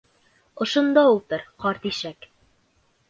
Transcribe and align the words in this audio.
Ошонда 0.65 1.03
ултыр, 1.11 1.43
ҡарт 1.67 1.87
ишәк. 1.91 2.27